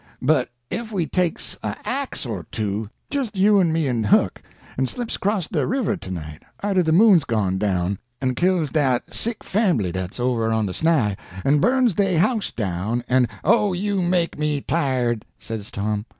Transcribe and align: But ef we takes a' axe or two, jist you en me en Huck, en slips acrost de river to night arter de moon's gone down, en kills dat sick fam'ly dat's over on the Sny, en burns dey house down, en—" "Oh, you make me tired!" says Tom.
But 0.23 0.49
ef 0.71 0.91
we 0.91 1.05
takes 1.05 1.59
a' 1.61 1.75
axe 1.85 2.25
or 2.25 2.47
two, 2.51 2.89
jist 3.11 3.37
you 3.37 3.59
en 3.59 3.71
me 3.71 3.87
en 3.87 4.05
Huck, 4.05 4.41
en 4.75 4.87
slips 4.87 5.15
acrost 5.17 5.51
de 5.51 5.67
river 5.67 5.95
to 5.95 6.09
night 6.09 6.41
arter 6.63 6.81
de 6.81 6.91
moon's 6.91 7.23
gone 7.23 7.59
down, 7.59 7.99
en 8.19 8.33
kills 8.33 8.71
dat 8.71 9.13
sick 9.13 9.43
fam'ly 9.43 9.91
dat's 9.91 10.19
over 10.19 10.51
on 10.51 10.65
the 10.65 10.71
Sny, 10.73 11.15
en 11.45 11.59
burns 11.59 11.93
dey 11.93 12.15
house 12.15 12.49
down, 12.51 13.03
en—" 13.07 13.27
"Oh, 13.43 13.73
you 13.73 14.01
make 14.01 14.39
me 14.39 14.59
tired!" 14.61 15.23
says 15.37 15.69
Tom. 15.69 16.07